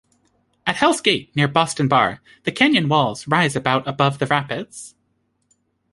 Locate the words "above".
3.87-4.17